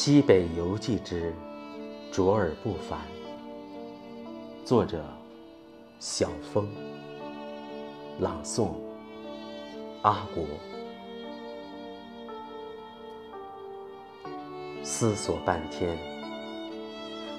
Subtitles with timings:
[0.00, 1.34] 西北游记之
[2.12, 3.00] 卓尔不凡，
[4.64, 5.04] 作者
[5.98, 6.68] 小峰，
[8.20, 8.68] 朗诵
[10.02, 10.44] 阿国。
[14.84, 15.98] 思索半天，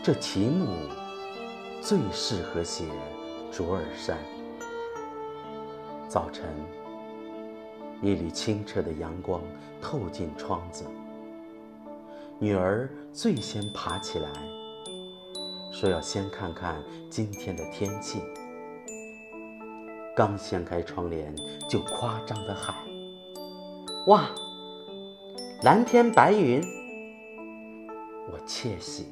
[0.04, 0.68] 这题目
[1.80, 2.84] 最适合写
[3.54, 4.18] 卓尔山。
[6.10, 6.46] 早晨，
[8.02, 9.42] 一缕清澈的阳光
[9.82, 10.84] 透进窗子。
[12.42, 14.30] 女儿最先爬起来，
[15.74, 18.22] 说要先看看今天的天气。
[20.16, 21.36] 刚掀开窗帘，
[21.70, 22.74] 就夸张的喊
[24.08, 24.30] ：“哇，
[25.64, 26.62] 蓝天白云！”
[28.32, 29.08] 我窃喜，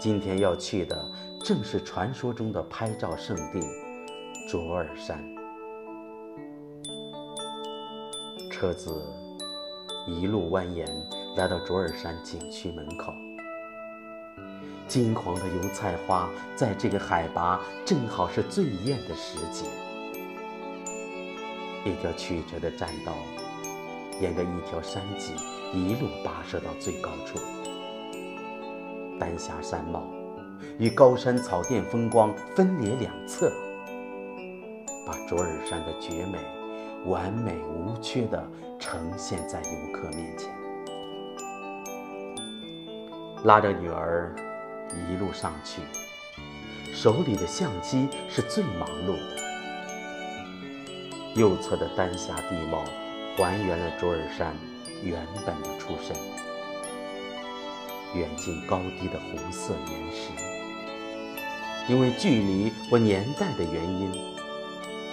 [0.00, 0.96] 今天要去的
[1.42, 3.60] 正是传说中的拍照圣地
[4.48, 5.20] 卓尔山。
[8.48, 9.02] 车子
[10.06, 10.86] 一路蜿蜒。
[11.36, 13.14] 来到卓尔山景区门口，
[14.88, 19.64] 金黄的油菜花在这个海拔正好是最艳的时节。
[21.84, 23.12] 一条曲折的栈道，
[24.20, 25.32] 沿着一条山脊
[25.72, 27.38] 一路跋涉到最高处，
[29.18, 30.02] 丹霞山貌
[30.78, 33.52] 与高山草甸风光分列两侧，
[35.06, 36.38] 把卓尔山的绝美
[37.06, 38.44] 完美无缺地
[38.80, 40.59] 呈现在游客面前。
[43.44, 44.30] 拉着女儿
[45.08, 45.80] 一路上去，
[46.92, 49.40] 手里的相机是最忙碌的。
[51.36, 52.84] 右侧的丹霞地貌
[53.38, 54.54] 还原了卓尔山
[55.02, 56.14] 原本的出身，
[58.14, 60.32] 远近高低的红色岩石，
[61.88, 64.10] 因为距离或年代的原因，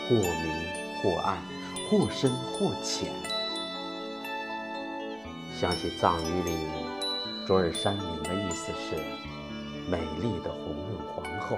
[0.09, 0.25] 或明
[1.01, 1.37] 或暗，
[1.89, 3.09] 或深或浅。
[5.55, 6.86] 想起藏语里。
[7.47, 8.97] 卓尔山名的意思是
[9.89, 11.57] “美丽的红润皇后”，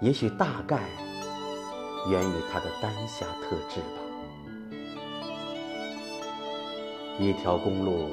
[0.00, 0.82] 也许大概
[2.10, 3.96] 源于它的丹霞特质吧。
[7.18, 8.10] 一条公路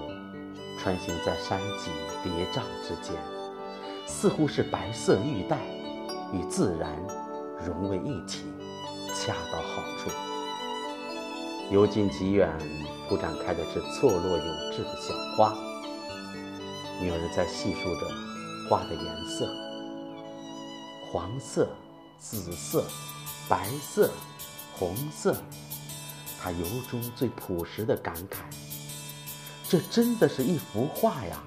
[0.80, 1.92] 穿行在山脊
[2.24, 3.14] 叠嶂之间，
[4.08, 5.58] 似乎是白色玉带，
[6.32, 6.96] 与自然
[7.68, 8.46] 融为一体，
[9.14, 10.10] 恰到好处。
[11.72, 12.50] 由近及远，
[13.10, 15.54] 铺展开的是错落有致的小花。
[17.02, 18.08] 女儿在细数着
[18.70, 19.52] 花的颜色：
[21.12, 21.68] 黄色、
[22.20, 22.86] 紫色、
[23.50, 24.12] 白色、
[24.78, 25.36] 红色。
[26.40, 28.42] 她由衷最朴实的感慨：
[29.68, 31.42] 这真的是一幅画呀！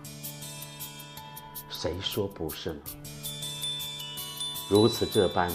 [1.70, 2.80] 谁说不是呢？
[4.68, 5.48] 如此这般，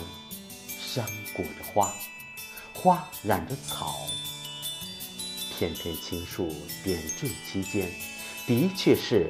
[0.80, 1.06] 山
[1.36, 1.94] 裹着花，
[2.74, 3.98] 花染着草，
[5.58, 6.48] 片片青树
[6.86, 7.92] 点缀其间，
[8.48, 9.30] 的确是。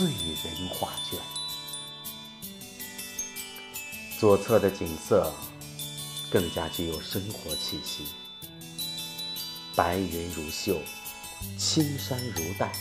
[0.00, 1.20] 醉人画卷，
[4.18, 5.30] 左侧的景色
[6.32, 8.04] 更加具有生活气息。
[9.76, 10.80] 白云如绣，
[11.58, 12.72] 青山如黛，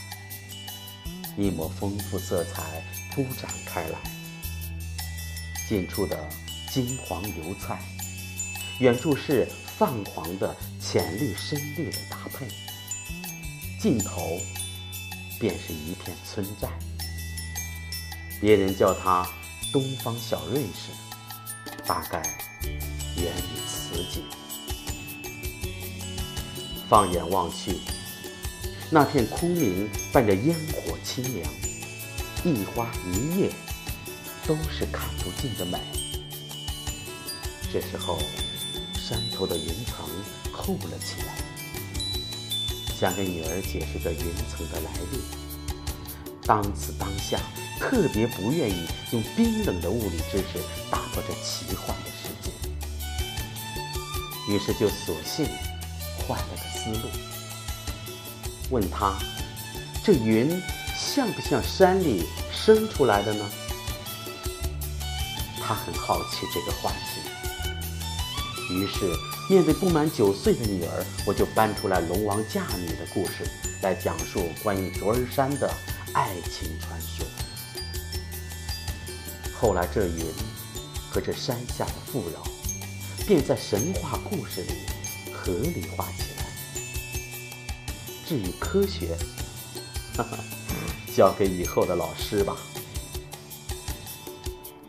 [1.37, 2.81] 一抹丰富色彩
[3.11, 3.99] 铺展开来。
[5.67, 6.17] 近处的
[6.71, 7.81] 金黄油菜，
[8.79, 9.45] 远处是
[9.77, 12.47] 泛黄的浅绿深绿的搭配，
[13.77, 14.39] 尽头
[15.37, 16.69] 便是一片村寨。
[18.41, 19.27] 别人叫它
[19.73, 20.91] “东方小瑞士”，
[21.85, 22.21] 大概
[23.17, 24.23] 源于此景。
[26.87, 27.75] 放眼望去，
[28.89, 31.51] 那片空明伴着烟火清凉，
[32.45, 33.51] 一花一叶
[34.47, 35.77] 都是看不尽的美。
[37.71, 38.19] 这时候，
[38.95, 40.07] 山头的云层
[40.51, 41.35] 厚了起来，
[42.97, 45.38] 想给女儿解释这云层的来历。
[46.49, 47.39] 当此当下。
[47.79, 50.59] 特别不愿意用冰冷的物理知识
[50.91, 52.51] 打破这奇幻的世界，
[54.51, 55.47] 于是就索性
[56.17, 57.07] 换了个思路，
[58.69, 59.17] 问他：
[60.03, 60.61] 这云
[60.93, 63.45] 像不像山里生出来的呢？
[65.61, 69.09] 他很好奇这个话题，于是
[69.49, 73.49] 面对不满九岁的女儿，我就搬出来龙王嫁女的故事，
[73.81, 75.73] 来讲述关于卓尔山的
[76.13, 77.25] 爱情传说。
[79.59, 80.25] 后来，这云
[81.09, 82.43] 和这山下的富饶，
[83.27, 84.73] 便在神话故事里
[85.33, 86.45] 合理化起来。
[88.25, 89.17] 至于科学，
[90.15, 90.37] 哈哈，
[91.15, 92.55] 交给以后的老师吧。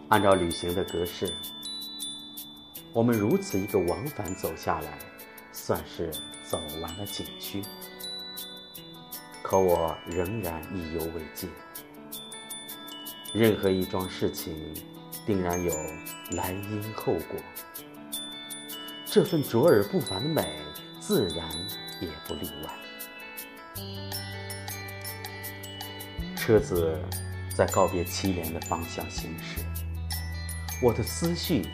[0.08, 1.32] 按照旅行的格式，
[2.92, 4.98] 我们如此一个往返走下来，
[5.52, 6.12] 算是
[6.48, 7.62] 走完了景区。
[9.50, 11.50] 可我仍然意犹未尽。
[13.34, 14.54] 任何一桩事情，
[15.26, 15.74] 定然有
[16.36, 17.36] 来因后果。
[19.04, 20.48] 这份卓尔不凡的美，
[21.00, 21.48] 自然
[22.00, 22.70] 也不例外。
[26.36, 26.96] 车子
[27.52, 29.64] 在告别祁连的方向行驶，
[30.80, 31.66] 我的思绪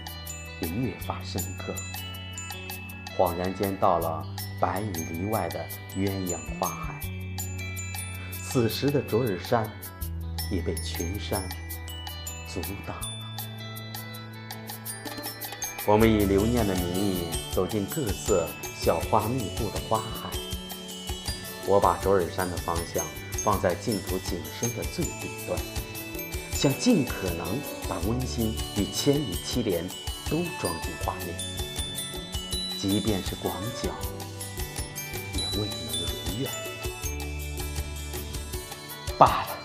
[0.63, 1.75] 也越发深刻。
[3.19, 4.27] 恍然间，到了
[4.59, 5.63] 百里里外的
[5.95, 7.16] 鸳鸯花海。
[8.57, 9.71] 此时的卓尔山
[10.51, 11.47] 也被群山
[12.49, 13.09] 阻挡了。
[15.87, 18.49] 我们以留念的名义走进各色
[18.81, 20.31] 小花密布的花海。
[21.67, 23.05] 我把卓尔山的方向
[23.45, 25.61] 放在净土景深的最顶端，
[26.55, 27.47] 想尽可能
[27.87, 29.83] 把温馨与千里凄怜
[30.31, 31.37] 都装进画面。
[32.81, 33.91] 即便是广角，
[39.19, 39.59] 罢了，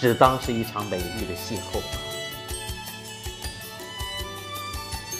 [0.00, 1.98] 只当是一场美丽的邂逅吧。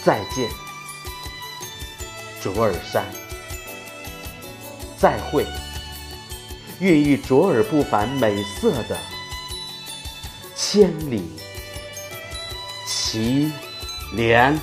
[0.03, 0.49] 再见，
[2.41, 3.05] 卓尔山。
[4.97, 5.45] 再会，
[6.79, 8.97] 孕育卓尔不凡美色的
[10.55, 11.23] 千里
[12.87, 13.51] 祁
[14.13, 14.57] 连。